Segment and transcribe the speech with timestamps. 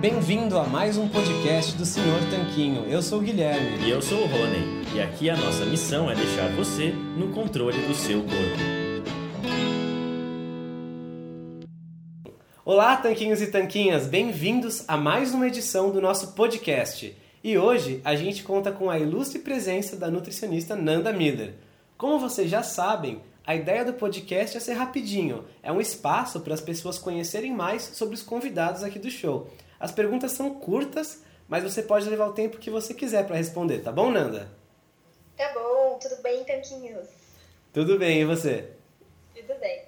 [0.00, 2.84] Bem-vindo a mais um podcast do Senhor Tanquinho.
[2.84, 3.84] Eu sou o Guilherme.
[3.84, 4.86] E eu sou o Rony.
[4.94, 8.38] E aqui a nossa missão é deixar você no controle do seu corpo.
[12.64, 17.16] Olá, tanquinhos e tanquinhas, bem-vindos a mais uma edição do nosso podcast.
[17.42, 21.54] E hoje a gente conta com a ilustre presença da nutricionista Nanda Miller.
[21.96, 26.54] Como vocês já sabem, a ideia do podcast é ser rapidinho, é um espaço para
[26.54, 29.50] as pessoas conhecerem mais sobre os convidados aqui do show.
[29.78, 33.78] As perguntas são curtas, mas você pode levar o tempo que você quiser para responder,
[33.80, 34.48] tá bom, Nanda?
[35.36, 37.08] Tá bom, tudo bem, Tanquinhos?
[37.72, 38.70] Tudo bem, e você?
[39.34, 39.82] Tudo bem.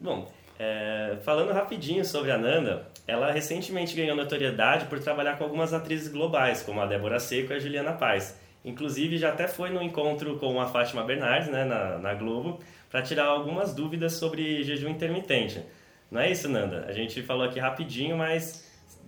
[0.00, 5.72] Bom, é, falando rapidinho sobre a Nanda, ela recentemente ganhou notoriedade por trabalhar com algumas
[5.72, 8.36] atrizes globais, como a Débora Seco e a Juliana Paz.
[8.64, 13.02] Inclusive, já até foi no encontro com a Fátima Bernardes, né, na, na Globo, para
[13.02, 15.64] tirar algumas dúvidas sobre jejum intermitente.
[16.12, 16.84] Não é isso, Nanda?
[16.86, 18.64] A gente falou aqui rapidinho, mas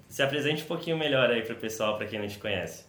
[0.08, 2.84] se apresente um pouquinho melhor aí para o pessoal, para quem não te conhece.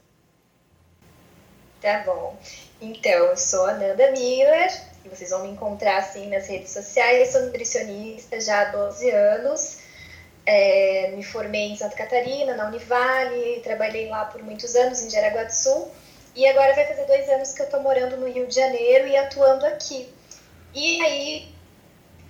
[1.81, 2.39] Tá bom.
[2.79, 4.71] Então, eu sou a Nanda Miller,
[5.03, 7.27] e vocês vão me encontrar assim nas redes sociais.
[7.27, 9.79] Eu sou nutricionista já há 12 anos.
[10.45, 15.43] É, me formei em Santa Catarina, na Univale, trabalhei lá por muitos anos, em Jaraguá
[15.43, 15.91] do Sul.
[16.33, 19.17] E agora vai fazer dois anos que eu estou morando no Rio de Janeiro e
[19.17, 20.07] atuando aqui.
[20.73, 21.53] E aí,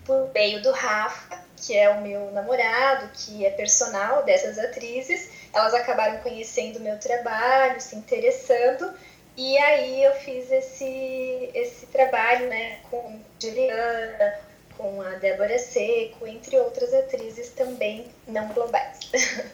[0.03, 5.73] por meio do Rafa, que é o meu namorado, que é personal dessas atrizes, elas
[5.73, 8.93] acabaram conhecendo o meu trabalho, se interessando,
[9.37, 14.33] e aí eu fiz esse, esse trabalho né, com Juliana,
[14.77, 18.99] com a Débora Seco, entre outras atrizes também não globais.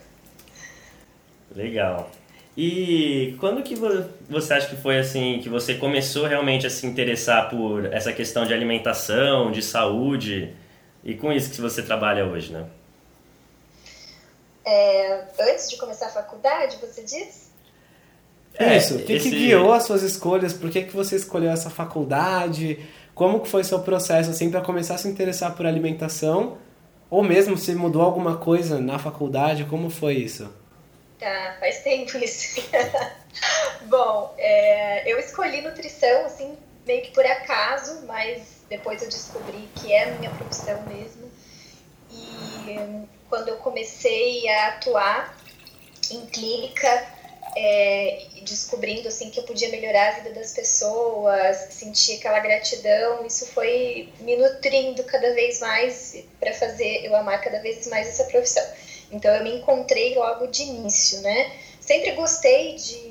[1.55, 2.09] Legal.
[2.55, 7.49] E quando que você acha que foi assim que você começou realmente a se interessar
[7.49, 10.53] por essa questão de alimentação, de saúde?
[11.03, 12.65] E com isso que você trabalha hoje, né?
[14.63, 17.51] É, antes de começar a faculdade, você diz?
[18.53, 19.29] É, isso, o que, esse...
[19.29, 20.53] que guiou as suas escolhas?
[20.53, 22.79] Por que, que você escolheu essa faculdade?
[23.15, 26.57] Como que foi seu processo assim para começar a se interessar por alimentação?
[27.09, 29.65] Ou mesmo se mudou alguma coisa na faculdade?
[29.65, 30.53] Como foi isso?
[31.19, 32.61] Tá, faz tempo isso.
[33.87, 36.55] Bom, é, eu escolhi nutrição assim
[36.91, 41.31] meio que por acaso, mas depois eu descobri que é a minha profissão mesmo.
[42.11, 45.37] E quando eu comecei a atuar
[46.11, 47.07] em clínica,
[47.55, 53.45] é, descobrindo assim que eu podia melhorar a vida das pessoas, sentir aquela gratidão, isso
[53.47, 58.65] foi me nutrindo cada vez mais para fazer eu amar cada vez mais essa profissão.
[59.09, 61.55] Então eu me encontrei logo de início, né?
[61.79, 63.10] Sempre gostei de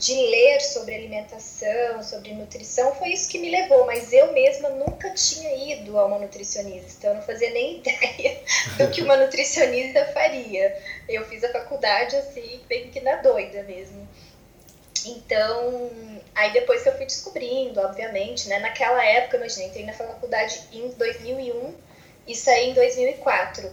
[0.00, 5.10] de ler sobre alimentação, sobre nutrição, foi isso que me levou, mas eu mesma nunca
[5.10, 8.40] tinha ido a uma nutricionista, então eu não fazia nem ideia
[8.78, 10.74] do que uma nutricionista faria.
[11.06, 14.08] Eu fiz a faculdade assim, bem que na doida mesmo.
[15.04, 15.90] Então,
[16.34, 20.88] aí depois que eu fui descobrindo, obviamente, né, naquela época, imagina, entrei na faculdade em
[20.88, 21.74] 2001
[22.26, 23.70] e saí em 2004.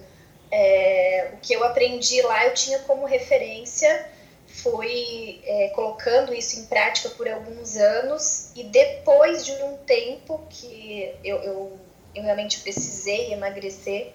[0.52, 4.17] É, o que eu aprendi lá eu tinha como referência
[4.62, 11.14] foi é, colocando isso em prática por alguns anos e depois de um tempo que
[11.24, 11.80] eu, eu,
[12.16, 14.14] eu realmente precisei emagrecer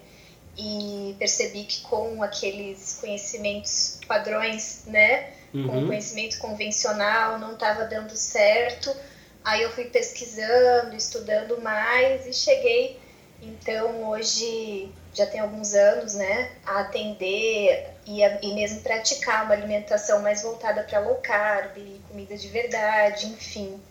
[0.57, 5.67] e percebi que com aqueles conhecimentos padrões, né, uhum.
[5.67, 8.95] com o conhecimento convencional não estava dando certo.
[9.43, 12.99] Aí eu fui pesquisando, estudando mais e cheguei
[13.45, 19.53] então hoje já tem alguns anos, né, a atender e, a, e mesmo praticar uma
[19.53, 21.77] alimentação mais voltada para low carb,
[22.09, 23.81] comida de verdade, enfim.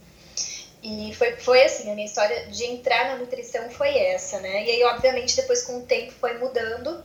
[0.83, 4.65] E foi, foi assim, a minha história de entrar na nutrição foi essa, né?
[4.65, 7.05] E aí, obviamente, depois com o tempo foi mudando,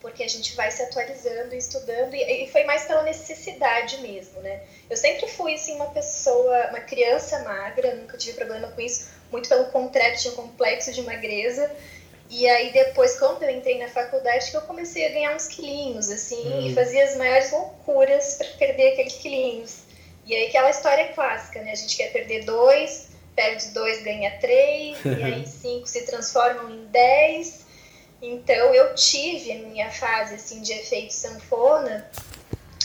[0.00, 4.60] porque a gente vai se atualizando estudando, e, e foi mais pela necessidade mesmo, né?
[4.88, 9.48] Eu sempre fui, assim, uma pessoa, uma criança magra, nunca tive problema com isso, muito
[9.48, 11.70] pelo contrário, tinha um complexo de magreza,
[12.30, 16.08] e aí depois, quando eu entrei na faculdade, que eu comecei a ganhar uns quilinhos,
[16.08, 16.68] assim, hum.
[16.68, 19.78] e fazia as maiores loucuras para perder aqueles quilinhos.
[20.24, 21.72] E aí aquela história clássica, né?
[21.72, 26.86] A gente quer perder dois, perde dois, ganha três, e aí cinco se transformam em
[26.86, 27.66] dez.
[28.22, 32.08] Então eu tive a minha fase assim de efeito sanfona,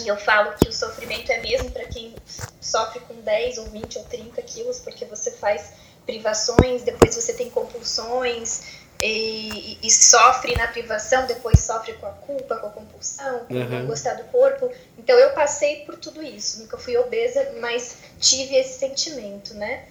[0.03, 2.15] e eu falo que o sofrimento é mesmo para quem
[2.59, 5.71] sofre com 10 ou 20 ou 30 quilos, porque você faz
[6.05, 12.55] privações, depois você tem compulsões, e, e, sofre na privação, depois sofre com a culpa,
[12.57, 13.69] com a compulsão, com uhum.
[13.69, 14.71] não gostar do corpo.
[14.97, 16.61] Então eu passei por tudo isso.
[16.61, 19.85] Nunca fui obesa, mas tive esse sentimento, né?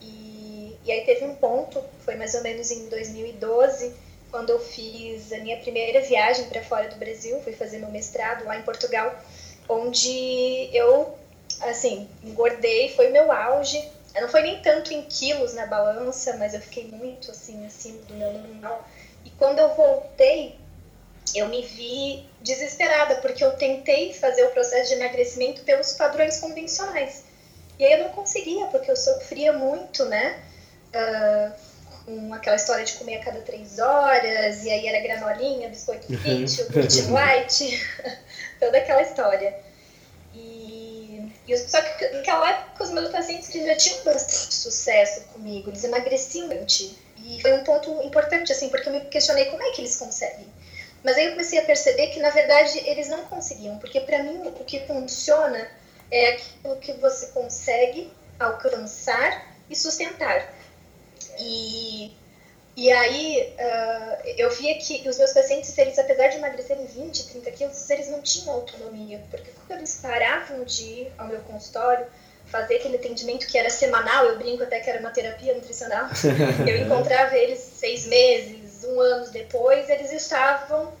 [0.00, 3.94] E, e aí teve um ponto, foi mais ou menos em 2012,
[4.30, 8.44] quando eu fiz a minha primeira viagem para fora do Brasil, fui fazer meu mestrado
[8.44, 9.18] lá em Portugal,
[9.68, 11.14] onde eu,
[11.62, 13.82] assim, engordei, foi o meu auge
[14.14, 18.14] não foi nem tanto em quilos na balança, mas eu fiquei muito assim, acima do
[18.14, 18.88] meu normal.
[19.24, 20.56] E quando eu voltei,
[21.34, 27.24] eu me vi desesperada, porque eu tentei fazer o processo de emagrecimento pelos padrões convencionais.
[27.78, 30.42] E aí eu não conseguia, porque eu sofria muito, né?
[30.94, 31.70] Uh,
[32.04, 36.62] com aquela história de comer a cada três horas, e aí era granolinha, biscoito fit,
[37.02, 37.14] uhum.
[37.14, 37.86] white,
[38.58, 39.69] toda aquela história.
[41.50, 46.48] E, só que naquela época os meus pacientes já tinham bastante sucesso comigo, eles emagreciam
[46.48, 46.96] bastante.
[47.16, 50.46] E foi um ponto importante, assim, porque eu me questionei como é que eles conseguem.
[51.02, 54.40] Mas aí eu comecei a perceber que, na verdade, eles não conseguiam, porque para mim
[54.46, 55.68] o que funciona
[56.10, 58.08] é aquilo que você consegue
[58.38, 60.52] alcançar e sustentar.
[61.38, 62.12] E
[62.76, 67.50] e aí uh, eu via que os meus pacientes, eles, apesar de emagrecerem 20, 30
[67.50, 72.06] quilos, eles não tinham autonomia, porque quando eles paravam de ir ao meu consultório,
[72.46, 76.08] fazer aquele atendimento que era semanal, eu brinco até que era uma terapia nutricional,
[76.66, 80.92] eu encontrava eles seis meses, um ano depois, eles estavam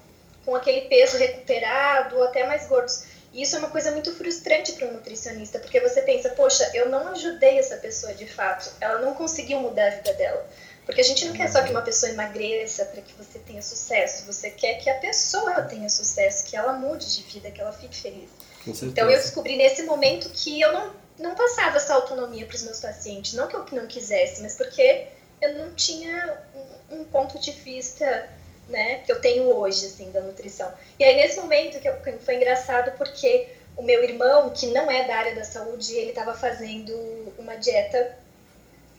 [0.44, 3.04] com aquele peso recuperado, ou até mais gordos.
[3.32, 6.88] E isso é uma coisa muito frustrante para um nutricionista, porque você pensa, poxa, eu
[6.88, 10.46] não ajudei essa pessoa de fato, ela não conseguiu mudar a vida dela.
[10.90, 14.26] Porque a gente não quer só que uma pessoa emagreça para que você tenha sucesso,
[14.26, 17.96] você quer que a pessoa tenha sucesso, que ela mude de vida, que ela fique
[17.96, 18.28] feliz.
[18.66, 22.80] Então eu descobri nesse momento que eu não, não passava essa autonomia para os meus
[22.80, 25.06] pacientes, não que eu não quisesse, mas porque
[25.40, 26.42] eu não tinha
[26.90, 28.28] um, um, ponto de vista
[28.68, 30.74] né, que eu tenho hoje assim da nutrição.
[30.98, 35.06] E aí nesse momento que, eu, foi engraçado porque o meu irmão, que não é
[35.06, 38.18] da área da saúde, ele estava fazendo uma dieta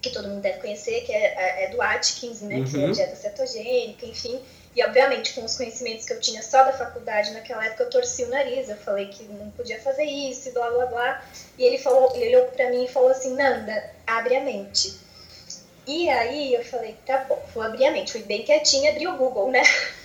[0.02, 2.66] que todo mundo deve conhecer, que é, é do Atkins, né, uhum.
[2.66, 2.92] que é uhum.
[2.92, 4.42] dieta cetogênica, enfim.
[4.76, 8.24] E, obviamente, com os conhecimentos que eu tinha só da faculdade naquela época, eu torci
[8.24, 8.70] o nariz.
[8.70, 11.26] Eu falei que não podia fazer isso e blá, blá, blá.
[11.58, 14.98] E ele falou, ele olhou pra mim e falou assim, Nanda, abre a mente.
[15.86, 18.14] E aí eu falei, tá bom, vou abrir a mente.
[18.14, 19.62] Fui bem quietinha, abri o Google, né?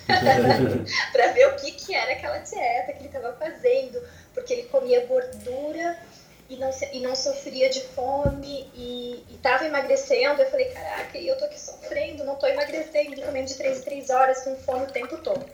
[1.13, 4.01] pra ver o que, que era aquela dieta que ele tava fazendo.
[4.33, 5.97] Porque ele comia gordura
[6.49, 10.41] e não, e não sofria de fome e estava emagrecendo.
[10.41, 13.81] Eu falei, caraca, e eu tô aqui sofrendo, não tô emagrecendo, comendo de 3 em
[13.81, 15.45] 3 horas com fome o tempo todo.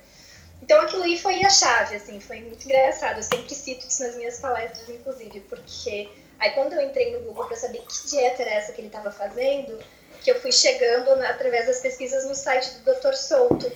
[0.62, 3.18] Então aquilo aí foi a chave, assim, foi muito engraçado.
[3.18, 7.48] Eu sempre cito isso nas minhas palestras, inclusive, porque aí quando eu entrei no Google
[7.48, 9.77] para saber que dieta era essa que ele estava fazendo,
[10.24, 13.13] que eu fui chegando através das pesquisas no site do Dr.
[13.13, 13.72] Souto,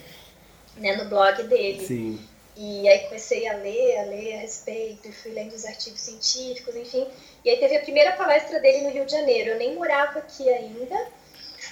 [0.77, 1.85] né, no blog dele.
[1.85, 2.27] Sim.
[2.59, 6.75] E aí comecei a ler, a ler a respeito, e fui lendo os artigos científicos,
[6.75, 7.07] enfim.
[7.45, 9.51] E aí teve a primeira palestra dele no Rio de Janeiro.
[9.51, 10.95] Eu nem morava aqui ainda.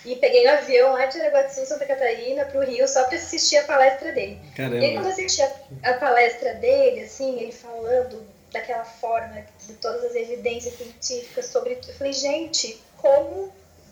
[0.05, 3.57] E peguei um avião lá de Sul, Santa Catarina, para o Rio, só para assistir
[3.57, 4.39] a palestra dele.
[4.55, 4.77] Caramba.
[4.77, 5.51] E aí, quando eu assisti a,
[5.83, 11.79] a, palestra dele, assim, ele falando daquela forma, de todas as evidências científicas sobre...
[11.87, 13.51] Eu falei, gente, como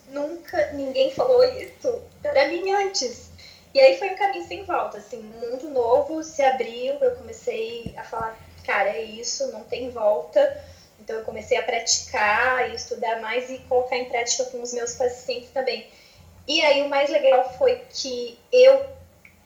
[0.10, 3.33] nunca ninguém falou isso para mim antes?
[3.74, 7.94] E aí foi um caminho sem volta, assim, um mundo novo se abriu, eu comecei
[7.98, 10.63] a falar, cara, é isso, não tem volta.
[11.00, 14.94] Então eu comecei a praticar e estudar mais e colocar em prática com os meus
[14.94, 15.88] pacientes também.
[16.48, 18.86] E aí o mais legal foi que eu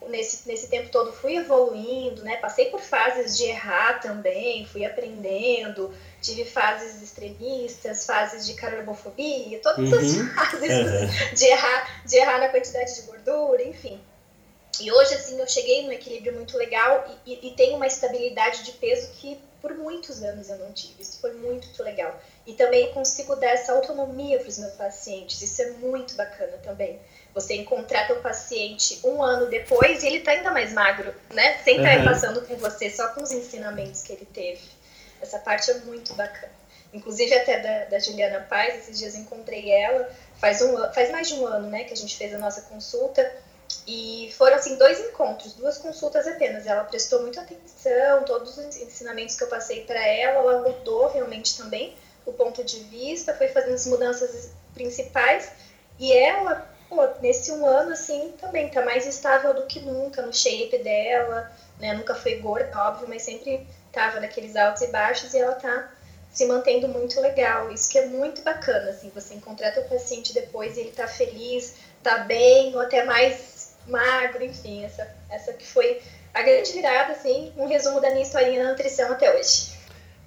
[0.09, 2.37] nesse, nesse tempo todo fui evoluindo, né?
[2.37, 9.91] Passei por fases de errar também, fui aprendendo, tive fases extremistas, fases de carbofobia, todas
[9.91, 9.99] uhum.
[9.99, 11.33] as fases uhum.
[11.33, 13.99] de errar, de errar na quantidade de gordura, enfim.
[14.81, 18.63] E hoje, assim, eu cheguei num equilíbrio muito legal e, e, e tenho uma estabilidade
[18.63, 21.01] de peso que por muitos anos eu não tive.
[21.01, 22.19] Isso foi muito, legal.
[22.45, 25.41] E também consigo dar essa autonomia para os meus pacientes.
[25.41, 26.99] Isso é muito bacana também.
[27.33, 31.57] Você encontrar teu paciente um ano depois e ele tá ainda mais magro, né?
[31.63, 32.05] Sem estar uhum.
[32.05, 34.61] passando com você, só com os ensinamentos que ele teve.
[35.21, 36.53] Essa parte é muito bacana.
[36.93, 41.35] Inclusive até da, da Juliana Paz, esses dias encontrei ela, faz, um, faz mais de
[41.35, 43.29] um ano, né, que a gente fez a nossa consulta.
[43.85, 46.65] E foram assim dois encontros, duas consultas apenas.
[46.65, 51.57] Ela prestou muita atenção, todos os ensinamentos que eu passei para ela, ela mudou realmente
[51.57, 51.95] também
[52.25, 55.49] o ponto de vista, foi fazendo as mudanças principais.
[55.97, 60.33] E ela, pô, nesse um ano, assim, também tá mais estável do que nunca no
[60.33, 61.93] shape dela, né?
[61.93, 65.89] Nunca foi gorda, óbvio, mas sempre tava naqueles altos e baixos e ela tá
[66.31, 67.71] se mantendo muito legal.
[67.71, 71.75] Isso que é muito bacana, assim, você encontrar teu paciente depois e ele tá feliz,
[72.03, 73.56] tá bem, ou até mais
[73.89, 75.99] magro, enfim, essa, essa que foi
[76.33, 79.77] a grande virada, assim, um resumo da minha historinha na nutrição até hoje.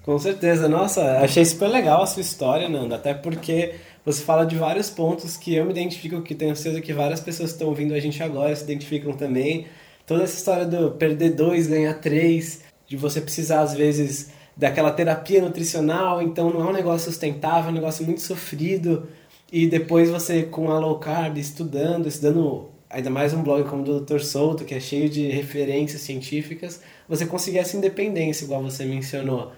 [0.03, 3.75] Com certeza, nossa, achei super legal a sua história, Nanda, até porque
[4.05, 7.51] você fala de vários pontos que eu me identifico, que tenho certeza que várias pessoas
[7.51, 9.67] que estão ouvindo a gente agora se identificam também.
[10.07, 15.41] Toda essa história do perder dois, ganhar três, de você precisar às vezes daquela terapia
[15.41, 19.09] nutricional, então não é um negócio sustentável, é um negócio muito sofrido.
[19.53, 23.85] E depois você com a low carb, estudando, estudando ainda mais um blog como o
[23.85, 24.21] do Dr.
[24.21, 29.53] Souto, que é cheio de referências científicas, você conseguir essa independência, igual você mencionou.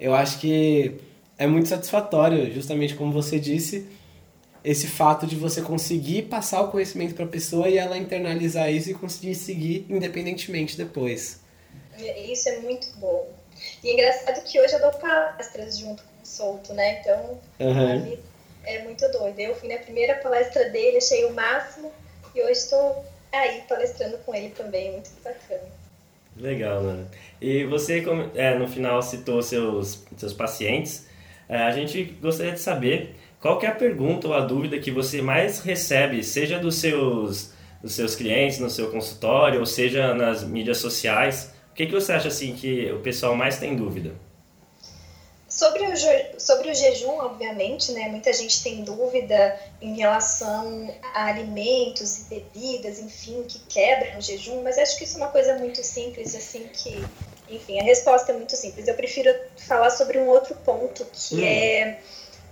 [0.00, 0.98] Eu acho que
[1.36, 3.86] é muito satisfatório, justamente como você disse,
[4.64, 8.90] esse fato de você conseguir passar o conhecimento para a pessoa e ela internalizar isso
[8.90, 11.40] e conseguir seguir independentemente depois.
[11.98, 13.28] Isso é muito bom.
[13.82, 17.00] E é engraçado que hoje eu dou palestras junto com o Souto, né?
[17.00, 18.18] Então, uhum.
[18.64, 19.38] é muito doido.
[19.38, 21.92] Eu fui na primeira palestra dele, achei o máximo,
[22.38, 25.68] e hoje estou aí palestrando com ele também, muito bacana.
[26.36, 27.08] Legal, Ana.
[27.40, 28.04] E você,
[28.36, 31.06] é, no final, citou seus, seus pacientes.
[31.48, 35.20] É, a gente gostaria de saber qual é a pergunta ou a dúvida que você
[35.20, 37.52] mais recebe, seja dos seus,
[37.82, 41.52] dos seus clientes, no seu consultório, ou seja nas mídias sociais.
[41.72, 44.12] O que, que você acha assim que o pessoal mais tem dúvida?
[45.48, 52.18] Sobre o, sobre o jejum, obviamente, né, muita gente tem dúvida em relação a alimentos
[52.18, 55.82] e bebidas, enfim, que quebram o jejum, mas acho que isso é uma coisa muito
[55.82, 57.02] simples, assim, que,
[57.48, 58.86] enfim, a resposta é muito simples.
[58.86, 61.44] Eu prefiro falar sobre um outro ponto, que hum.
[61.44, 61.98] é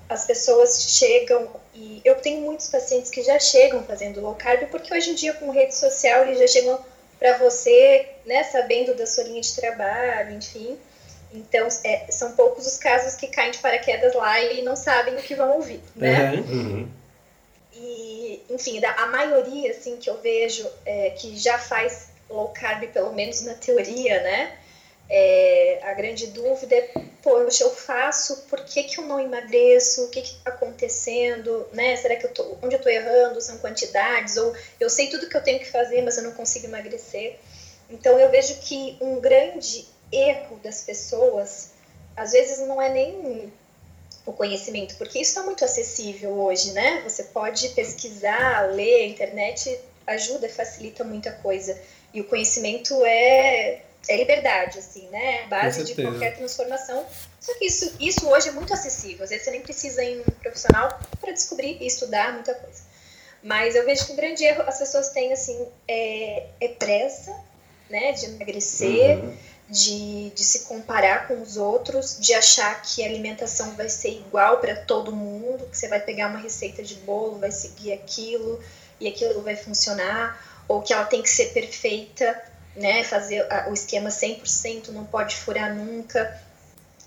[0.09, 4.95] as pessoas chegam e eu tenho muitos pacientes que já chegam fazendo low carb, porque
[4.95, 6.79] hoje em dia com rede social eles já chegam
[7.19, 10.79] para você, né, sabendo da sua linha de trabalho, enfim.
[11.37, 15.23] Então, é, são poucos os casos que caem de paraquedas lá e não sabem o
[15.23, 16.33] que vão ouvir, né?
[16.33, 16.89] Uhum.
[17.75, 23.13] E, enfim, a maioria, assim, que eu vejo é, que já faz low carb, pelo
[23.13, 24.57] menos na teoria, né?
[25.09, 26.91] É, a grande dúvida é,
[27.23, 30.07] poxa, eu faço, por que, que eu não emagreço?
[30.07, 31.69] O que está acontecendo?
[31.73, 31.95] Né?
[31.97, 33.41] Será que eu tô, onde eu estou errando?
[33.41, 34.37] São quantidades?
[34.37, 37.39] Ou eu sei tudo que eu tenho que fazer, mas eu não consigo emagrecer?
[37.89, 41.71] Então, eu vejo que um grande erro das pessoas,
[42.17, 43.53] às vezes não é nem
[44.25, 47.01] o conhecimento, porque isso está muito acessível hoje, né?
[47.05, 51.81] Você pode pesquisar, ler, a internet ajuda, facilita muita coisa.
[52.13, 55.47] E o conhecimento é, é liberdade, assim, né?
[55.47, 57.07] Base de qualquer transformação.
[57.41, 59.23] Só que isso, isso hoje é muito acessível.
[59.23, 62.83] Às vezes você nem precisa ir num profissional para descobrir e estudar muita coisa.
[63.43, 67.33] Mas eu vejo que um grande erro as pessoas têm, assim, é, é pressa,
[67.89, 68.11] né?
[68.11, 69.19] De emagrecer.
[69.19, 69.37] Uhum
[69.69, 74.59] de, de se comparar com os outros, de achar que a alimentação vai ser igual
[74.59, 78.63] para todo mundo, que você vai pegar uma receita de bolo, vai seguir aquilo
[79.01, 82.41] e aquilo vai funcionar, ou que ela tem que ser perfeita,
[82.77, 86.41] né, fazer o esquema 100%, não pode furar nunca.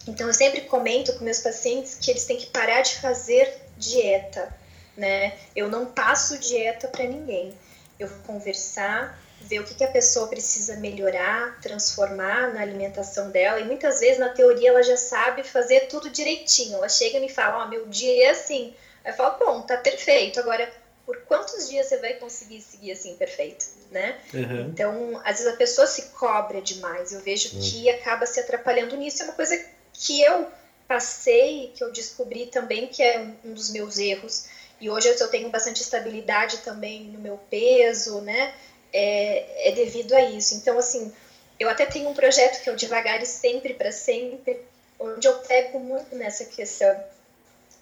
[0.07, 4.53] Então eu sempre comento com meus pacientes que eles têm que parar de fazer dieta,
[4.97, 5.37] né?
[5.55, 7.53] Eu não passo dieta para ninguém.
[7.99, 13.59] Eu vou conversar ver o que, que a pessoa precisa melhorar, transformar na alimentação dela.
[13.59, 16.75] E muitas vezes, na teoria, ela já sabe fazer tudo direitinho.
[16.75, 18.73] Ela chega e me fala: Ó, oh, meu dia é assim.
[19.03, 20.39] Aí eu falo: Bom, tá perfeito.
[20.39, 20.69] Agora,
[21.05, 24.19] por quantos dias você vai conseguir seguir assim perfeito, né?
[24.33, 24.69] Uhum.
[24.69, 27.11] Então, às vezes a pessoa se cobra demais.
[27.11, 27.61] Eu vejo uhum.
[27.61, 29.23] que acaba se atrapalhando nisso.
[29.23, 29.59] É uma coisa
[29.91, 30.47] que eu
[30.87, 34.45] passei, que eu descobri também que é um dos meus erros.
[34.81, 38.53] E hoje eu tenho bastante estabilidade também no meu peso, né?
[38.93, 40.55] É, é devido a isso.
[40.55, 41.13] Então, assim,
[41.59, 44.59] eu até tenho um projeto que é o Devagar e Sempre para Sempre,
[44.99, 47.03] onde eu pego muito nessa questão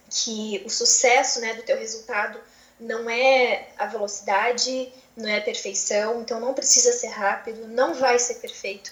[0.09, 2.39] que o sucesso né, do teu resultado
[2.79, 8.19] não é a velocidade, não é a perfeição, então não precisa ser rápido, não vai
[8.19, 8.91] ser perfeito.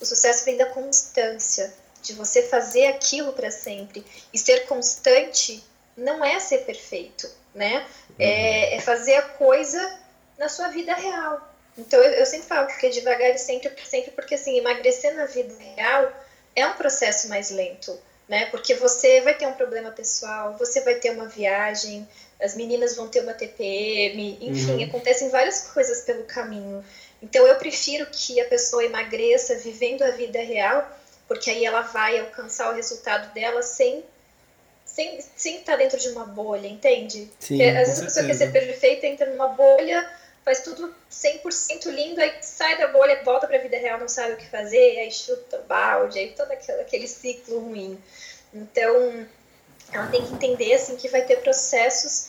[0.00, 4.04] O sucesso vem da constância, de você fazer aquilo para sempre.
[4.32, 5.62] E ser constante
[5.96, 7.86] não é ser perfeito, né?
[8.18, 8.76] É, uhum.
[8.76, 9.98] é fazer a coisa
[10.38, 11.55] na sua vida real.
[11.76, 15.26] Então eu, eu sempre falo que é devagar e sempre, sempre porque assim, emagrecer na
[15.26, 16.12] vida real
[16.54, 18.46] é um processo mais lento, né?
[18.46, 22.08] Porque você vai ter um problema pessoal, você vai ter uma viagem,
[22.40, 24.84] as meninas vão ter uma TPM, enfim, uhum.
[24.84, 26.84] acontecem várias coisas pelo caminho.
[27.22, 30.90] Então eu prefiro que a pessoa emagreça vivendo a vida real,
[31.28, 34.02] porque aí ela vai alcançar o resultado dela sem
[34.84, 37.30] sem, sem estar dentro de uma bolha, entende?
[37.38, 40.08] Sim, porque, às vezes a pessoa quer ser perfeita, entra numa bolha,
[40.46, 44.34] faz tudo 100% lindo, aí sai da bolha, volta para a vida real, não sabe
[44.34, 48.00] o que fazer, aí chuta balde, aí todo aquele, aquele ciclo ruim.
[48.54, 49.26] Então,
[49.92, 52.28] ela tem que entender assim que vai ter processos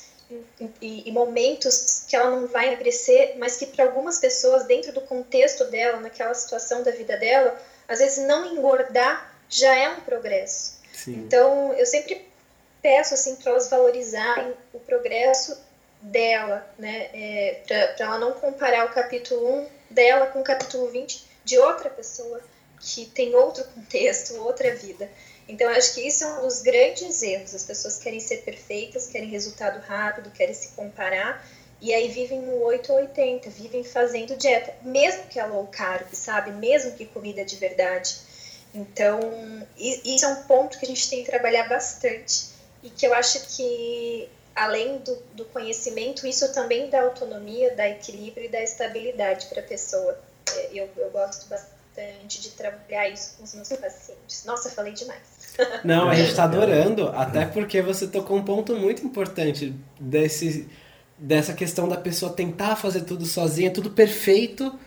[0.81, 5.01] e, e, momentos que ela não vai emagrecer, mas que para algumas pessoas, dentro do
[5.01, 7.55] contexto dela, naquela situação da vida dela,
[7.87, 10.79] às vezes não engordar já é um progresso.
[10.91, 11.13] Sim.
[11.19, 12.27] Então, eu sempre
[12.81, 15.66] peço assim para elas valorizarem o progresso
[16.01, 17.09] dela, né?
[17.13, 21.89] É, para ela não comparar o capítulo 1 dela com o capítulo 20 de outra
[21.89, 22.41] pessoa
[22.79, 25.09] que tem outro contexto, outra vida.
[25.47, 27.55] Então, acho que isso é um dos grandes erros.
[27.55, 31.45] As pessoas querem ser perfeitas, querem resultado rápido, querem se comparar,
[31.79, 36.07] e aí vivem no 8 ou 80, vivem fazendo dieta, mesmo que é low carb,
[36.11, 36.51] sabe?
[36.51, 38.17] Mesmo que comida de verdade.
[38.73, 39.19] Então,
[39.77, 42.47] isso é um ponto que a gente tem que trabalhar bastante
[42.83, 48.45] e que eu acho que, além do, do conhecimento, isso também dá autonomia, dá equilíbrio
[48.45, 50.19] e dá estabilidade para a pessoa.
[50.51, 54.43] É, eu, eu gosto bastante de trabalhar isso com os meus pacientes.
[54.45, 55.21] Nossa, falei demais.
[55.85, 60.67] Não, a gente está adorando, até porque você tocou um ponto muito importante desse,
[61.17, 64.77] dessa questão da pessoa tentar fazer tudo sozinha, tudo perfeito,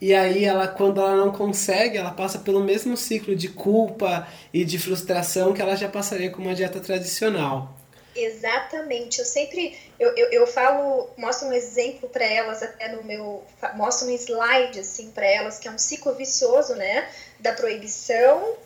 [0.00, 4.64] e aí ela, quando ela não consegue, ela passa pelo mesmo ciclo de culpa e
[4.64, 7.77] de frustração que ela já passaria com uma dieta tradicional.
[8.24, 9.18] Exatamente.
[9.18, 13.44] Eu sempre eu, eu, eu falo, mostro um exemplo para elas até no meu,
[13.74, 17.08] mostro um slide assim para elas que é um ciclo vicioso, né,
[17.40, 18.56] da proibição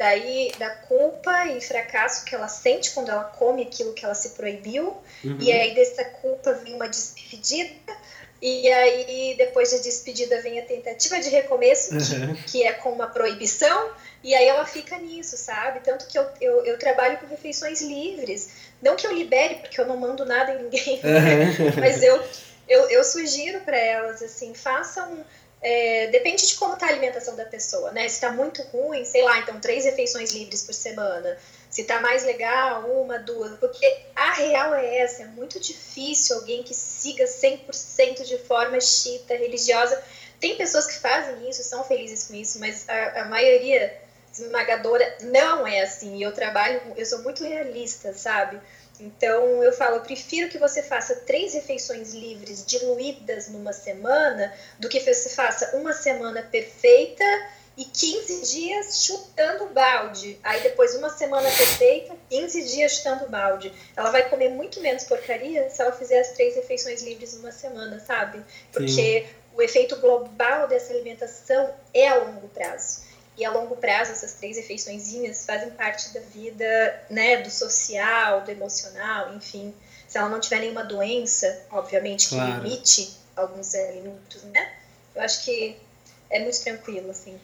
[0.00, 4.30] daí da culpa e fracasso que ela sente quando ela come aquilo que ela se
[4.30, 5.36] proibiu, uhum.
[5.38, 7.94] e aí dessa culpa vem uma despedida,
[8.40, 12.34] e aí depois da despedida vem a tentativa de recomeço, uhum.
[12.34, 13.92] que, que, é com uma proibição,
[14.24, 15.80] e aí ela fica nisso, sabe?
[15.80, 18.48] Tanto que eu, eu, eu, trabalho com refeições livres,
[18.82, 21.00] não que eu libere, porque eu não mando nada em ninguém,
[21.78, 22.22] mas eu,
[22.68, 25.24] eu, eu sugiro para elas, assim, façam
[25.62, 28.08] é, depende de como está a alimentação da pessoa, né?
[28.08, 31.36] Se está muito ruim, sei lá, então três refeições livres por semana.
[31.68, 33.58] Se está mais legal, uma, duas.
[33.58, 39.34] Porque a real é essa, é muito difícil alguém que siga 100% de forma chita,
[39.34, 40.02] religiosa.
[40.40, 44.00] Tem pessoas que fazem isso, são felizes com isso, mas a, a maioria
[44.32, 46.22] esmagadora não é assim.
[46.22, 48.60] Eu trabalho, eu sou muito realista, sabe?
[49.00, 54.88] Então eu falo, eu prefiro que você faça três refeições livres diluídas numa semana do
[54.88, 57.24] que você faça uma semana perfeita
[57.76, 60.38] e 15 dias chutando balde.
[60.42, 63.72] Aí depois uma semana perfeita, 15 dias chutando balde.
[63.96, 67.98] Ela vai comer muito menos porcaria se ela fizer as três refeições livres numa semana,
[68.00, 68.44] sabe?
[68.70, 69.26] Porque Sim.
[69.54, 73.09] o efeito global dessa alimentação é a longo prazo.
[73.40, 78.50] E a longo prazo, essas três refeiçõezinhas fazem parte da vida, né, do social, do
[78.50, 79.72] emocional, enfim.
[80.06, 82.62] Se ela não tiver nenhuma doença, obviamente, que claro.
[82.62, 84.72] limite alguns alimentos, né?
[85.14, 85.74] Eu acho que
[86.28, 87.40] é muito tranquilo, assim.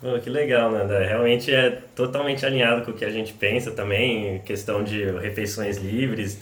[0.00, 0.98] Pô, que legal, Nanda.
[0.98, 6.38] Realmente é totalmente alinhado com o que a gente pensa também, questão de refeições livres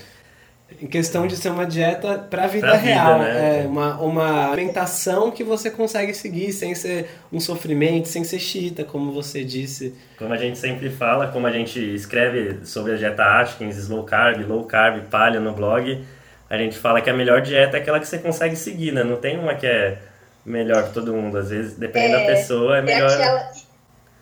[0.81, 3.19] em questão de ser uma dieta para a vida real.
[3.19, 3.63] Né?
[3.63, 8.85] É uma, uma alimentação que você consegue seguir sem ser um sofrimento, sem ser chita,
[8.85, 9.95] como você disse.
[10.19, 14.47] Como a gente sempre fala, como a gente escreve sobre a dieta Atkins, slow carb,
[14.47, 16.05] low carb, palha no blog,
[16.51, 19.03] a gente fala que a melhor dieta é aquela que você consegue seguir, né?
[19.03, 19.99] Não tem uma que é
[20.45, 21.39] melhor para todo mundo.
[21.39, 23.11] Às vezes, dependendo é, da pessoa, é, é melhor.
[23.11, 23.68] Aquela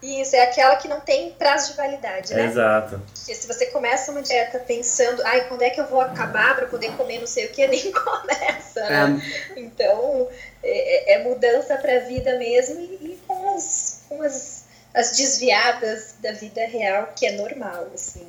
[0.03, 2.45] isso, é aquela que não tem prazo de validade, né?
[2.45, 3.01] Exato.
[3.15, 6.67] Porque se você começa uma dieta pensando, ai, quando é que eu vou acabar para
[6.67, 9.23] poder comer não sei o que, nem começa, né?
[9.57, 9.61] É.
[9.61, 10.29] Então,
[10.63, 16.15] é, é mudança para a vida mesmo e, e, com, as, com as, as desviadas
[16.21, 18.29] da vida real, que é normal, assim.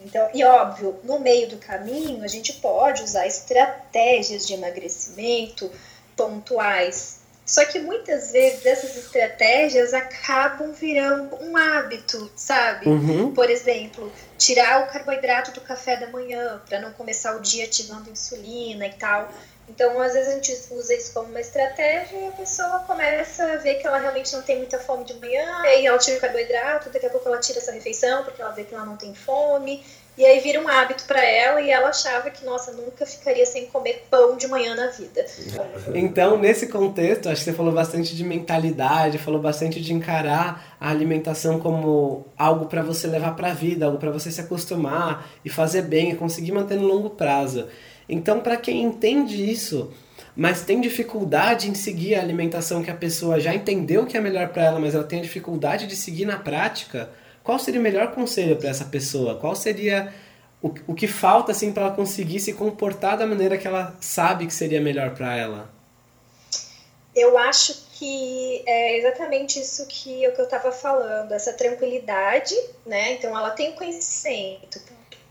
[0.00, 5.70] Então, e óbvio, no meio do caminho, a gente pode usar estratégias de emagrecimento
[6.16, 12.88] pontuais Só que muitas vezes essas estratégias acabam virando um hábito, sabe?
[12.88, 13.34] Uhum.
[13.34, 18.10] Por exemplo, tirar o carboidrato do café da manhã para não começar o dia ativando
[18.10, 19.28] insulina e tal.
[19.68, 23.56] Então, às vezes a gente usa isso como uma estratégia e a pessoa começa a
[23.56, 26.20] ver que ela realmente não tem muita fome de manhã, e aí ela tira o
[26.20, 29.14] carboidrato, daqui a pouco ela tira essa refeição porque ela vê que ela não tem
[29.14, 29.84] fome,
[30.16, 33.66] e aí vira um hábito para ela e ela achava que, nossa, nunca ficaria sem
[33.66, 35.24] comer pão de manhã na vida.
[35.94, 40.90] Então, nesse contexto, acho que você falou bastante de mentalidade, falou bastante de encarar a
[40.90, 45.48] alimentação como algo para você levar para a vida, algo para você se acostumar e
[45.48, 47.68] fazer bem e conseguir manter no longo prazo.
[48.06, 49.90] Então, para quem entende isso,
[50.36, 54.48] mas tem dificuldade em seguir a alimentação que a pessoa já entendeu que é melhor
[54.48, 57.08] para ela, mas ela tem dificuldade de seguir na prática,
[57.42, 59.36] qual seria o melhor conselho para essa pessoa?
[59.36, 60.12] Qual seria
[60.62, 64.46] o, o que falta assim para ela conseguir se comportar da maneira que ela sabe
[64.46, 65.70] que seria melhor para ela?
[67.14, 72.54] Eu acho que é exatamente isso que, que eu estava falando, essa tranquilidade,
[72.86, 73.12] né?
[73.12, 74.80] Então ela tem o conhecimento.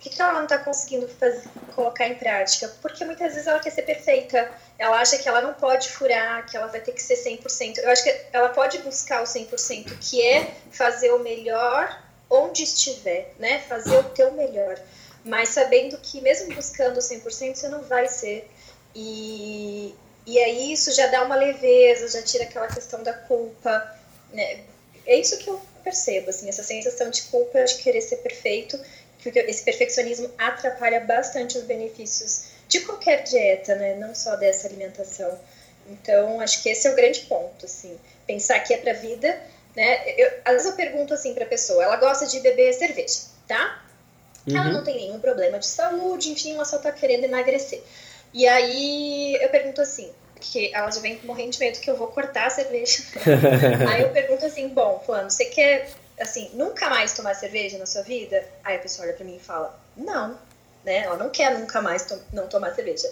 [0.02, 2.68] Que, que ela não está conseguindo fazer, colocar em prática?
[2.82, 6.58] Porque muitas vezes ela quer ser perfeita, ela acha que ela não pode furar, que
[6.58, 7.78] ela vai ter que ser 100%.
[7.78, 13.34] Eu acho que ela pode buscar o 100%, que é fazer o melhor onde estiver,
[13.38, 13.60] né?
[13.60, 14.80] Fazer o teu melhor.
[15.24, 18.50] Mas sabendo que mesmo buscando o 100%, você não vai ser.
[18.96, 19.94] E,
[20.26, 23.96] e aí isso já dá uma leveza, já tira aquela questão da culpa,
[24.34, 24.62] né?
[25.06, 28.80] É isso que eu percebo, assim, essa sensação de culpa de querer ser perfeito,
[29.22, 33.96] porque esse perfeccionismo atrapalha bastante os benefícios de qualquer dieta, né?
[33.96, 35.38] Não só dessa alimentação.
[35.88, 37.98] Então, acho que esse é o grande ponto, assim.
[38.26, 39.42] Pensar que é pra vida,
[39.76, 40.04] né?
[40.18, 43.84] Eu, às vezes eu pergunto assim pra pessoa, ela gosta de beber cerveja, tá?
[44.48, 44.58] Uhum.
[44.58, 47.82] Ela não tem nenhum problema de saúde, enfim, ela só tá querendo emagrecer.
[48.34, 52.08] E aí eu pergunto assim, que ela já vem morrendo de medo que eu vou
[52.08, 53.04] cortar a cerveja.
[53.90, 55.90] aí eu pergunto assim, bom, fulano, você quer,
[56.22, 58.44] assim, nunca mais tomar cerveja na sua vida?
[58.64, 60.38] Aí a pessoa olha pra mim e fala, não
[60.84, 61.00] né?
[61.00, 63.12] Ela não quer nunca mais to não tomar cerveja.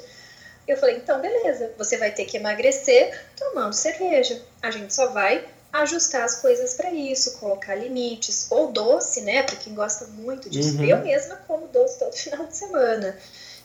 [0.67, 4.41] Eu falei, então beleza, você vai ter que emagrecer tomando cerveja.
[4.62, 9.43] A gente só vai ajustar as coisas para isso, colocar limites, ou doce, né?
[9.43, 10.78] Para quem gosta muito disso.
[10.78, 10.86] Uhum.
[10.86, 13.17] Eu mesma como doce todo final de semana.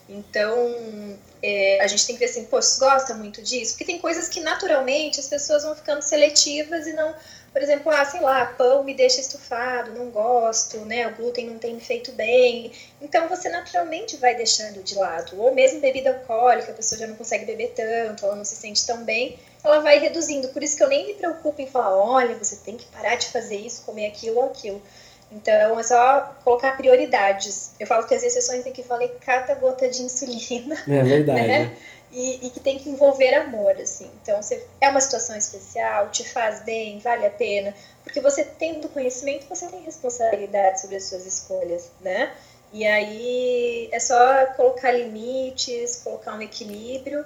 [0.06, 3.72] Então, é, a gente tem que ver assim, você gosta muito disso?
[3.72, 7.14] Porque tem coisas que naturalmente as pessoas vão ficando seletivas e não
[7.54, 11.06] por exemplo, ah, sei lá, pão me deixa estufado, não gosto, né?
[11.06, 12.72] O glúten não tem me feito bem.
[13.00, 15.40] Então você naturalmente vai deixando de lado.
[15.40, 18.84] Ou mesmo bebida alcoólica, a pessoa já não consegue beber tanto, ela não se sente
[18.84, 20.48] tão bem, ela vai reduzindo.
[20.48, 23.28] Por isso que eu nem me preocupo em falar, olha, você tem que parar de
[23.28, 24.82] fazer isso, comer aquilo ou aquilo.
[25.30, 27.70] Então é só colocar prioridades.
[27.78, 30.76] Eu falo que as exceções tem que valer cada gota de insulina.
[30.88, 31.46] É verdade.
[31.46, 31.76] Né?
[32.14, 34.08] E, e, que tem que envolver amor, assim.
[34.22, 37.74] Então, você, é uma situação especial, te faz bem, vale a pena,
[38.04, 42.32] porque você tendo conhecimento, você tem responsabilidade sobre as suas escolhas, né?
[42.72, 47.24] E aí é só colocar limites, colocar um equilíbrio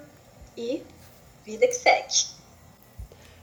[0.57, 0.83] e
[1.44, 2.38] vida que segue.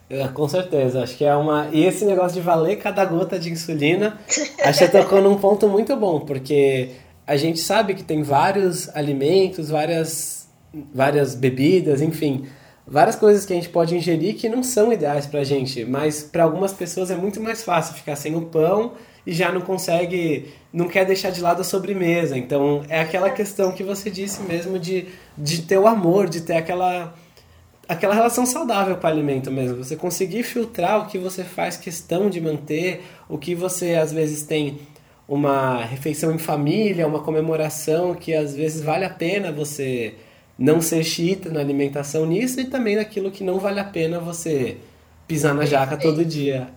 [0.08, 1.68] É, com certeza, acho que é uma.
[1.72, 4.20] E esse negócio de valer cada gota de insulina,
[4.62, 6.92] acho que tocou num ponto muito bom, porque
[7.26, 10.45] a gente sabe que tem vários alimentos, várias
[10.92, 12.46] várias bebidas, enfim,
[12.86, 16.44] várias coisas que a gente pode ingerir que não são ideais pra gente, mas para
[16.44, 18.92] algumas pessoas é muito mais fácil ficar sem o pão
[19.26, 22.38] e já não consegue, não quer deixar de lado a sobremesa.
[22.38, 26.56] Então é aquela questão que você disse mesmo de, de ter o amor, de ter
[26.56, 27.14] aquela
[27.88, 29.82] aquela relação saudável com o alimento mesmo.
[29.82, 34.42] Você conseguir filtrar o que você faz questão de manter, o que você às vezes
[34.42, 34.78] tem
[35.28, 40.14] uma refeição em família, uma comemoração que às vezes vale a pena você
[40.58, 44.78] não ser chita na alimentação nisso e também naquilo que não vale a pena você
[45.26, 45.80] pisar na Perfeito.
[45.80, 46.68] jaca todo dia.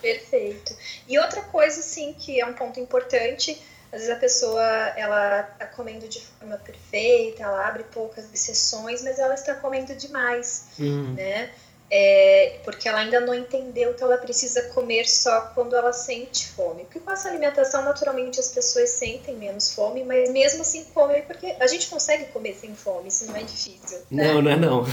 [0.00, 0.74] Perfeito.
[1.08, 3.56] E outra coisa, sim, que é um ponto importante,
[3.92, 4.62] às vezes a pessoa
[4.96, 10.66] ela está comendo de forma perfeita, ela abre poucas exceções, mas ela está comendo demais,
[10.78, 11.12] uhum.
[11.14, 11.50] né?
[11.94, 16.84] É, porque ela ainda não entendeu que ela precisa comer só quando ela sente fome.
[16.84, 21.54] Porque com essa alimentação, naturalmente, as pessoas sentem menos fome, mas mesmo assim comem, porque
[21.60, 23.98] a gente consegue comer sem fome, isso não é difícil.
[24.10, 24.24] Né?
[24.24, 24.84] Não, não é não.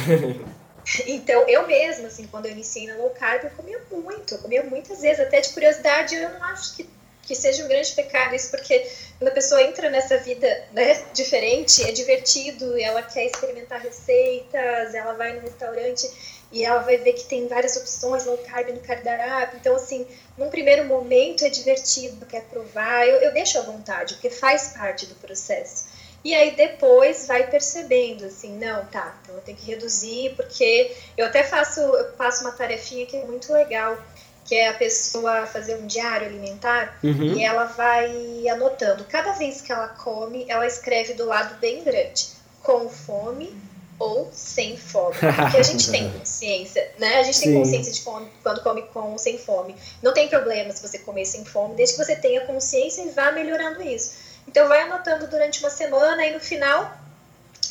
[1.08, 4.64] então, eu mesma, assim, quando eu iniciei na low carb, eu comia muito, eu comia
[4.64, 6.90] muitas vezes, até de curiosidade, eu não acho que,
[7.22, 8.86] que seja um grande pecado isso, porque
[9.18, 15.14] quando a pessoa entra nessa vida né, diferente, é divertido, ela quer experimentar receitas, ela
[15.14, 19.58] vai no restaurante e ela vai ver que tem várias opções low carb no cardápio.
[19.60, 20.06] Então, assim,
[20.38, 23.08] num primeiro momento é divertido, quer provar.
[23.08, 25.86] Eu, eu deixo à vontade, porque faz parte do processo.
[26.24, 31.26] E aí depois vai percebendo assim, não, tá, então eu tenho que reduzir, porque eu
[31.26, 33.98] até faço, eu faço uma tarefinha que é muito legal,
[34.44, 37.38] que é a pessoa fazer um diário alimentar uhum.
[37.38, 39.06] e ela vai anotando.
[39.06, 42.28] Cada vez que ela come, ela escreve do lado bem grande,
[42.62, 43.56] com fome
[44.00, 45.16] ou sem fome.
[45.20, 47.18] Porque a gente tem consciência, né?
[47.18, 47.60] A gente tem Sim.
[47.60, 49.76] consciência de quando come com ou sem fome.
[50.02, 53.32] Não tem problema se você comer sem fome, desde que você tenha consciência e vá
[53.32, 54.14] melhorando isso.
[54.48, 56.98] Então vai anotando durante uma semana e no final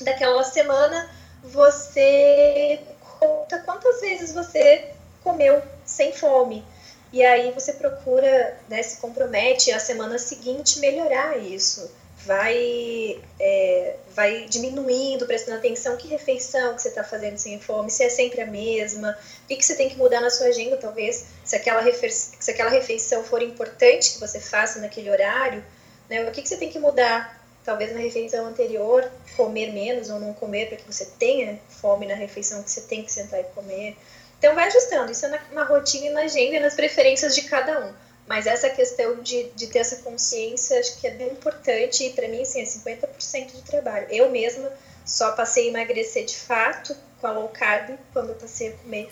[0.03, 1.11] daquela semana
[1.43, 2.81] você
[3.19, 4.91] conta quantas vezes você
[5.25, 6.65] comeu sem fome.
[7.13, 11.91] E aí você procura, né, se compromete a semana seguinte melhorar isso.
[12.27, 18.03] Vai, é, vai diminuindo, prestando atenção que refeição que você está fazendo sem fome, se
[18.03, 21.27] é sempre a mesma, o que, que você tem que mudar na sua agenda, talvez,
[21.45, 25.65] se aquela, se aquela refeição for importante que você faça naquele horário,
[26.09, 26.29] né?
[26.29, 27.39] O que, que você tem que mudar?
[27.65, 32.15] Talvez na refeição anterior, comer menos ou não comer para que você tenha fome na
[32.15, 33.97] refeição que você tem que sentar e comer.
[34.39, 37.43] Então vai ajustando, isso é na, na rotina e na agenda e nas preferências de
[37.43, 37.93] cada um.
[38.29, 42.29] Mas essa questão de, de ter essa consciência, acho que é bem importante e para
[42.29, 44.07] mim, assim, é 50% do trabalho.
[44.11, 44.71] Eu mesma
[45.05, 49.11] só passei a emagrecer de fato com a low carb quando eu passei a comer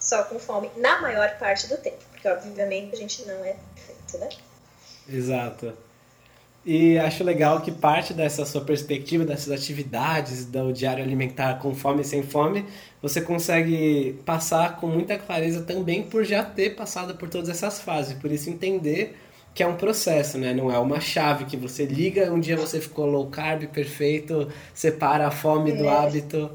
[0.00, 4.18] só com fome, na maior parte do tempo, porque obviamente a gente não é perfeito,
[4.18, 4.28] né?
[5.08, 5.76] Exato.
[6.66, 12.00] E acho legal que parte dessa sua perspectiva, dessas atividades do diário alimentar com fome
[12.00, 12.64] e sem fome,
[13.02, 18.14] você consegue passar com muita clareza também por já ter passado por todas essas fases.
[18.14, 19.14] Por isso entender
[19.54, 20.54] que é um processo, né?
[20.54, 25.26] Não é uma chave que você liga, um dia você ficou low carb, perfeito, separa
[25.26, 25.74] a fome é.
[25.76, 26.50] do hábito.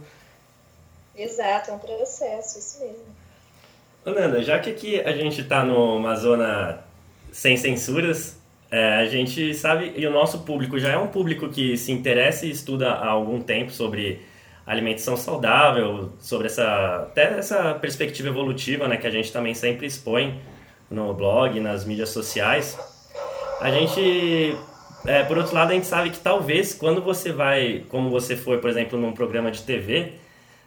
[1.16, 3.20] Exato, é um processo, isso mesmo.
[4.06, 6.84] Nanda, já que aqui a gente está numa zona
[7.32, 8.39] sem censuras,
[8.72, 12.46] é, a gente sabe, e o nosso público já é um público que se interessa
[12.46, 14.22] e estuda há algum tempo sobre
[14.66, 20.40] alimentação saudável, sobre essa até essa perspectiva evolutiva, né, que a gente também sempre expõe
[20.90, 22.78] no blog, nas mídias sociais.
[23.60, 24.56] A gente,
[25.08, 28.60] é, por outro lado, a gente sabe que talvez quando você vai, como você foi,
[28.60, 30.14] por exemplo, num programa de TV,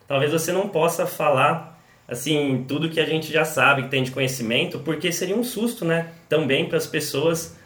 [0.08, 4.10] talvez você não possa falar assim tudo que a gente já sabe, que tem de
[4.10, 7.56] conhecimento, porque seria um susto, né, também para as pessoas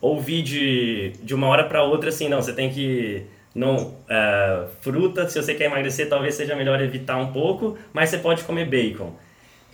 [0.00, 5.26] ouvir de, de uma hora para outra assim, não, você tem que não uh, fruta,
[5.28, 9.14] se você quer emagrecer, talvez seja melhor evitar um pouco, mas você pode comer bacon.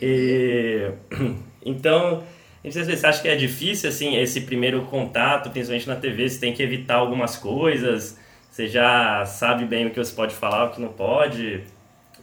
[0.01, 0.89] E,
[1.65, 2.23] então,
[2.63, 6.63] você acha que é difícil assim esse primeiro contato, principalmente na TV, você tem que
[6.63, 8.17] evitar algumas coisas,
[8.49, 11.63] você já sabe bem o que você pode falar, o que não pode.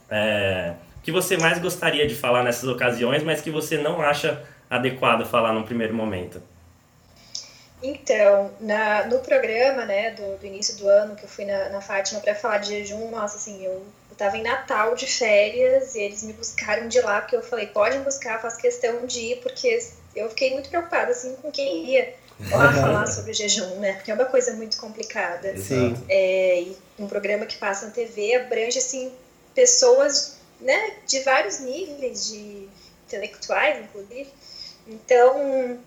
[0.09, 4.41] É, o que você mais gostaria de falar nessas ocasiões, mas que você não acha
[4.69, 6.41] adequado falar num primeiro momento?
[7.83, 11.81] Então, na, no programa, né, do, do, início do ano, que eu fui na, na
[11.81, 15.99] Fátima para falar de jejum, nossa, assim, eu, eu tava em Natal de férias e
[15.99, 19.79] eles me buscaram de lá, porque eu falei, podem buscar, faço questão de ir, porque
[20.15, 22.13] eu fiquei muito preocupada, assim, com quem ia
[22.51, 25.57] lá falar sobre o jejum, né, porque é uma coisa muito complicada.
[25.57, 25.95] Sim.
[26.07, 29.11] É, e um programa que passa na TV abrange, assim,
[29.55, 32.69] pessoas, né, de vários níveis, de
[33.07, 34.29] intelectuais, inclusive.
[34.87, 35.79] Então,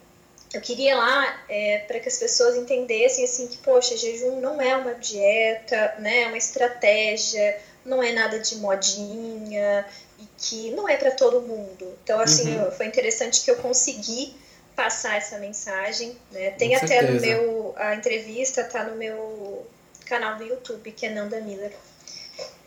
[0.57, 4.77] eu queria lá é, para que as pessoas entendessem assim que poxa jejum não é
[4.77, 9.87] uma dieta né é uma estratégia não é nada de modinha
[10.19, 12.71] e que não é para todo mundo então assim uhum.
[12.71, 14.35] foi interessante que eu consegui
[14.77, 17.13] passar essa mensagem né tem Com até certeza.
[17.13, 19.67] no meu a entrevista tá no meu
[20.07, 21.73] canal do YouTube que é Nanda Miller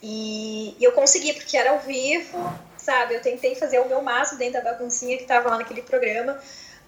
[0.02, 2.38] e, e eu consegui porque era ao vivo
[2.78, 6.39] sabe eu tentei fazer o meu máximo dentro da baguncinha que estava lá naquele programa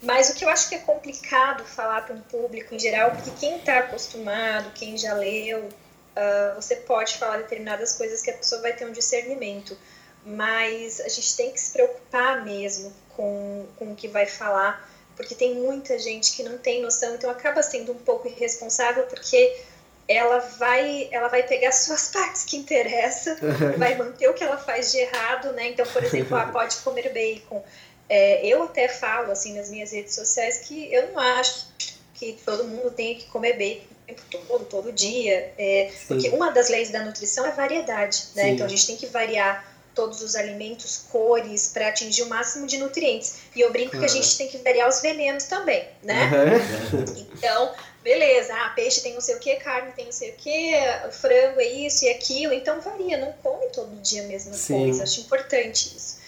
[0.02, 3.32] mas o que eu acho que é complicado falar para um público em geral, porque
[3.40, 8.62] quem está acostumado, quem já leu, uh, você pode falar determinadas coisas que a pessoa
[8.62, 9.78] vai ter um discernimento.
[10.26, 15.36] Mas a gente tem que se preocupar mesmo com, com o que vai falar, porque
[15.36, 19.62] tem muita gente que não tem noção, então acaba sendo um pouco irresponsável, porque
[20.08, 23.36] ela vai, ela vai pegar suas partes que interessam,
[23.78, 25.70] vai manter o que ela faz de errado, né?
[25.70, 27.64] Então, por exemplo, ah, pode comer bacon.
[28.10, 31.68] É, eu até falo assim nas minhas redes sociais que eu não acho
[32.16, 35.54] que todo mundo tenha que comer bacon o tempo todo, todo dia.
[35.58, 38.44] É, porque uma das leis da nutrição é variedade, né?
[38.44, 38.50] Sim.
[38.52, 42.78] Então a gente tem que variar todos os alimentos, cores, para atingir o máximo de
[42.78, 43.40] nutrientes.
[43.56, 44.00] E eu brinco uhum.
[44.00, 46.30] que a gente tem que variar os venenos também, né?
[46.32, 47.30] Uhum.
[47.40, 50.74] Então, beleza, ah, peixe tem não sei o que, carne tem não sei o que,
[51.12, 52.54] frango é isso e aquilo.
[52.54, 54.80] Então varia, não come todo dia a mesma Sim.
[54.80, 55.04] coisa.
[55.04, 56.20] Acho importante isso.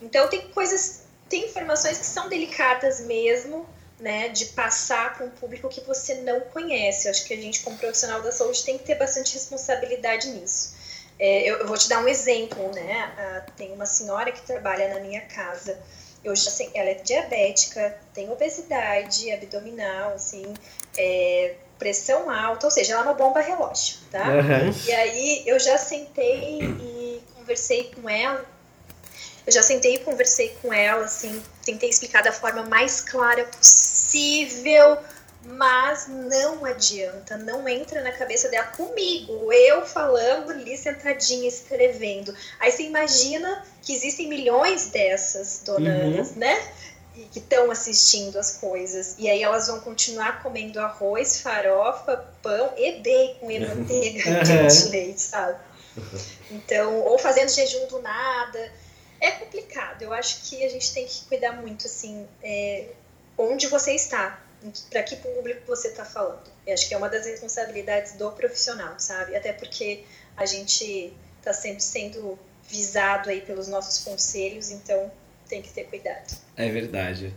[0.00, 3.66] Então tem coisas tem informações que são delicadas mesmo,
[3.98, 7.06] né, de passar para um público que você não conhece.
[7.06, 10.74] Eu acho que a gente, como profissional da saúde, tem que ter bastante responsabilidade nisso.
[11.18, 13.14] É, eu, eu, vou te dar um exemplo, né?
[13.16, 15.78] Ah, tem uma senhora que trabalha na minha casa.
[16.24, 20.54] Eu já sei, ela é diabética, tem obesidade abdominal, assim,
[20.96, 24.24] é, pressão alta, ou seja, ela é uma bomba relógio, tá?
[24.28, 24.72] Uhum.
[24.86, 28.53] E aí eu já sentei e conversei com ela
[29.46, 34.98] eu já sentei e conversei com ela, assim, tentei explicar da forma mais clara possível,
[35.44, 42.34] mas não adianta, não entra na cabeça dela comigo, eu falando ali sentadinha escrevendo.
[42.58, 46.38] Aí você imagina que existem milhões dessas donas, uhum.
[46.38, 46.68] né?
[47.30, 49.14] que estão assistindo as coisas.
[49.18, 54.66] E aí elas vão continuar comendo arroz, farofa, pão e bacon e manteiga uhum.
[54.66, 55.58] de leite, sabe?
[56.50, 58.72] Então, ou fazendo jejum do nada
[59.24, 60.02] é complicado.
[60.02, 62.88] Eu acho que a gente tem que cuidar muito, assim, é,
[63.38, 64.38] onde você está,
[64.90, 66.50] para que público você está falando.
[66.66, 69.34] Eu acho que é uma das responsabilidades do profissional, sabe?
[69.34, 70.04] Até porque
[70.36, 75.10] a gente está sempre sendo visado aí pelos nossos conselhos, então
[75.48, 76.36] tem que ter cuidado.
[76.56, 77.34] É verdade.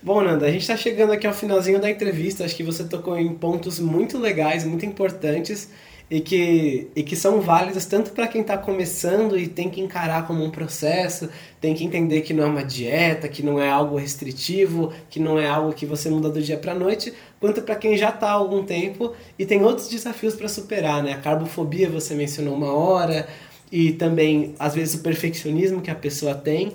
[0.00, 2.44] Bom, Nanda, a gente está chegando aqui ao finalzinho da entrevista.
[2.44, 5.68] Acho que você tocou em pontos muito legais, muito importantes
[6.10, 10.26] e que, e que são válidas tanto para quem está começando e tem que encarar
[10.26, 13.96] como um processo, tem que entender que não é uma dieta, que não é algo
[13.96, 17.96] restritivo, que não é algo que você muda do dia para noite, quanto para quem
[17.96, 21.12] já está há algum tempo e tem outros desafios para superar, né?
[21.12, 23.26] A carbofobia você mencionou uma hora
[23.72, 26.72] e também às vezes o perfeccionismo que a pessoa tem.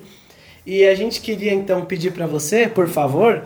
[0.66, 3.44] E a gente queria então pedir para você, por favor,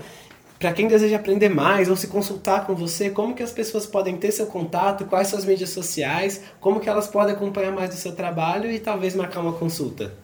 [0.65, 4.17] para quem deseja aprender mais ou se consultar com você, como que as pessoas podem
[4.17, 8.17] ter seu contato, quais suas mídias sociais, como que elas podem acompanhar mais do seu
[8.17, 10.15] trabalho e talvez marcar uma consulta.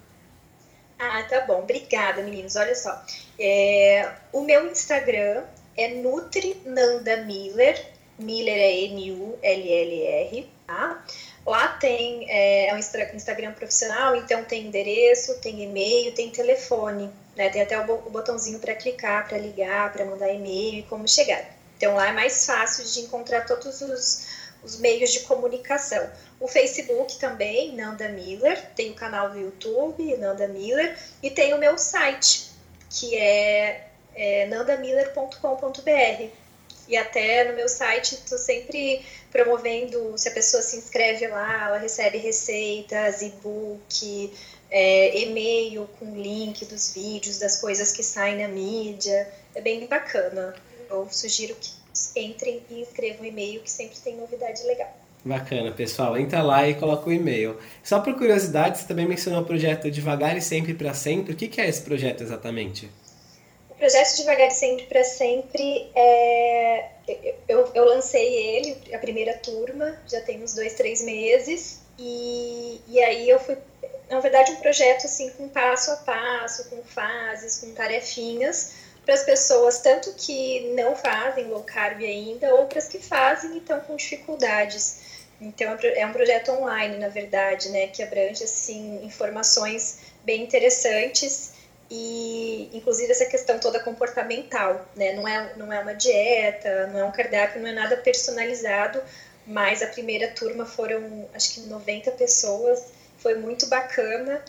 [0.98, 1.58] Ah, tá bom.
[1.58, 2.56] Obrigada, meninos.
[2.56, 3.04] Olha só.
[3.38, 5.42] É, o meu Instagram
[5.76, 7.99] é NutriNandaMiller.
[8.20, 11.04] Miller é M-U-L-L-R, tá?
[11.46, 17.10] Lá tem é, é um Instagram profissional, então tem endereço, tem e-mail, tem telefone.
[17.36, 17.48] Né?
[17.48, 21.44] Tem até o botãozinho para clicar, para ligar, para mandar e-mail e como chegar.
[21.76, 24.26] Então lá é mais fácil de encontrar todos os,
[24.62, 26.10] os meios de comunicação.
[26.38, 31.58] O Facebook também, Nanda Miller, tem o canal do YouTube, Nanda Miller, e tem o
[31.58, 32.50] meu site,
[32.90, 36.39] que é, é nandamiller.com.br.
[36.90, 39.00] E até no meu site estou sempre
[39.30, 44.32] promovendo, se a pessoa se inscreve lá, ela recebe receitas, e-book,
[44.68, 49.28] é, e-mail com link dos vídeos, das coisas que saem na mídia.
[49.54, 50.52] É bem bacana.
[50.90, 51.70] Eu sugiro que
[52.16, 54.92] entrem e escrevam e-mail que sempre tem novidade legal.
[55.24, 56.18] Bacana, pessoal.
[56.18, 57.56] Entra lá e coloca o e-mail.
[57.84, 61.34] Só por curiosidade, você também mencionou o projeto Devagar e Sempre para Sempre.
[61.34, 62.90] O que é esse projeto exatamente?
[63.80, 66.90] Projeto Devagar e Sempre para Sempre é.
[67.48, 71.80] Eu, eu lancei ele, a primeira turma, já tem uns dois, três meses.
[71.98, 73.56] E, e aí eu fui
[74.10, 78.72] na verdade, um projeto assim com passo a passo, com fases, com tarefinhas
[79.04, 83.54] para as pessoas, tanto que não fazem low carb ainda, ou para as que fazem
[83.54, 85.00] e estão com dificuldades.
[85.40, 91.52] Então, é um projeto online, na verdade, né, que abrange assim informações bem interessantes
[91.90, 97.04] e, inclusive, essa questão toda comportamental, né, não é, não é uma dieta, não é
[97.04, 99.02] um cardápio, não é nada personalizado,
[99.44, 102.84] mas a primeira turma foram, acho que 90 pessoas
[103.18, 104.40] foi muito bacana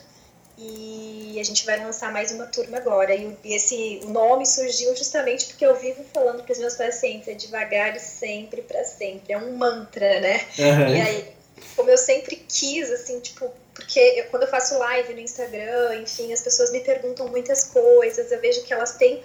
[0.56, 3.16] e a gente vai lançar mais uma turma agora.
[3.16, 7.34] E esse o nome surgiu justamente porque eu vivo falando para os meus pacientes, é
[7.34, 9.34] devagar e sempre para sempre.
[9.34, 10.46] É um mantra, né?
[10.60, 10.96] Uhum.
[10.96, 11.34] E aí,
[11.76, 16.34] como eu sempre quis, assim, tipo, porque eu, quando eu faço live no Instagram, enfim,
[16.34, 19.24] as pessoas me perguntam muitas coisas, eu vejo que elas têm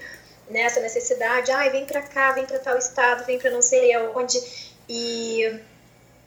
[0.49, 3.63] né, essa necessidade, ai, ah, vem para cá, vem para tal estado, vem para não
[3.63, 4.41] sei aonde.
[4.89, 5.61] E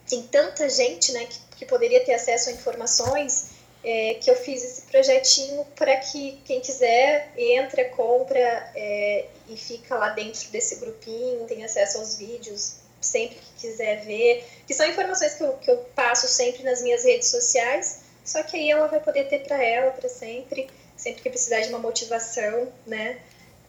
[0.07, 3.49] tem tanta gente, né, que que poderia ter acesso a informações,
[3.83, 8.39] é, que eu fiz esse projetinho para que quem quiser entra, compra
[8.75, 14.45] é, e fica lá dentro desse grupinho, tem acesso aos vídeos sempre que quiser ver,
[14.65, 18.55] que são informações que eu, que eu passo sempre nas minhas redes sociais, só que
[18.55, 22.67] aí ela vai poder ter para ela para sempre, sempre que precisar de uma motivação,
[22.85, 23.17] né?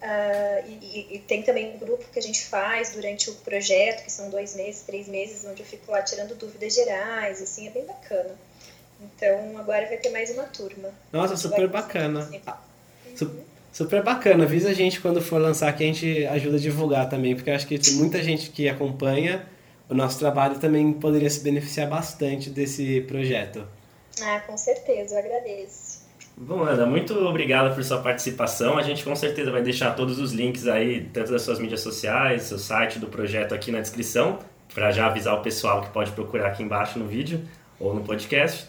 [0.02, 4.10] Uh, e, e, tem também um grupo que a gente faz durante o projeto, que
[4.10, 7.84] são dois meses, três meses, onde eu fico lá tirando dúvidas gerais, assim, é bem
[7.84, 8.34] bacana.
[9.00, 10.90] Então agora vai ter mais uma turma.
[11.12, 12.30] Nossa, super bacana.
[13.20, 13.44] Uhum.
[13.72, 14.44] Super bacana.
[14.44, 17.54] Avisa a gente quando for lançar que a gente ajuda a divulgar também, porque eu
[17.54, 19.46] acho que tem muita gente que acompanha
[19.88, 23.66] o nosso trabalho também poderia se beneficiar bastante desse projeto.
[24.22, 26.00] Ah, com certeza, eu agradeço.
[26.36, 28.78] Bom, Ana, muito obrigado por sua participação.
[28.78, 32.44] A gente com certeza vai deixar todos os links aí, tanto das suas mídias sociais,
[32.44, 34.38] seu site do projeto aqui na descrição,
[34.74, 37.42] para já avisar o pessoal que pode procurar aqui embaixo no vídeo
[37.78, 38.66] ou no podcast.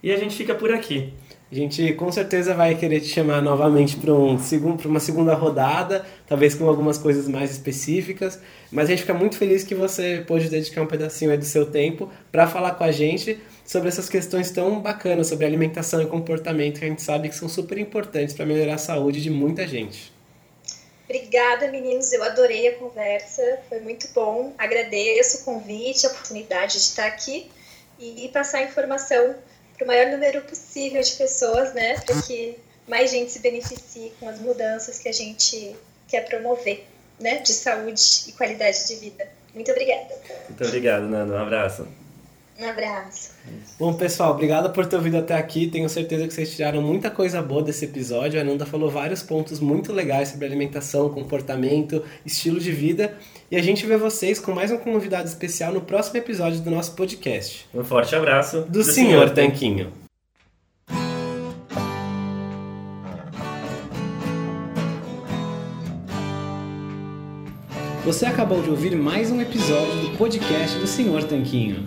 [0.00, 1.12] E a gente fica por aqui.
[1.50, 6.04] A gente com certeza vai querer te chamar novamente para um segundo, uma segunda rodada,
[6.26, 8.38] talvez com algumas coisas mais específicas.
[8.70, 12.10] Mas a gente fica muito feliz que você pôde dedicar um pedacinho do seu tempo
[12.30, 16.84] para falar com a gente sobre essas questões tão bacanas sobre alimentação e comportamento que
[16.84, 20.12] a gente sabe que são super importantes para melhorar a saúde de muita gente.
[21.04, 22.12] Obrigada, meninos.
[22.12, 24.52] Eu adorei a conversa, foi muito bom.
[24.58, 27.50] Agradeço o convite, a oportunidade de estar aqui
[27.98, 29.34] e passar informação
[29.78, 31.98] para o maior número possível de pessoas, né?
[32.00, 32.58] Para que
[32.88, 35.76] mais gente se beneficie com as mudanças que a gente
[36.08, 36.84] quer promover,
[37.20, 37.38] né?
[37.38, 39.28] De saúde e qualidade de vida.
[39.54, 40.14] Muito obrigada.
[40.48, 41.32] Muito obrigado, Nando.
[41.32, 41.86] Um abraço.
[42.58, 43.34] Um abraço.
[43.78, 45.68] Bom, pessoal, obrigado por ter ouvido até aqui.
[45.68, 48.40] Tenho certeza que vocês tiraram muita coisa boa desse episódio.
[48.40, 53.16] A Nanda falou vários pontos muito legais sobre alimentação, comportamento, estilo de vida.
[53.48, 56.96] E a gente vê vocês com mais um convidado especial no próximo episódio do nosso
[56.96, 57.64] podcast.
[57.72, 59.92] Um forte abraço do, do Senhor Tanquinho.
[68.04, 71.86] Você acabou de ouvir mais um episódio do podcast do Senhor Tanquinho.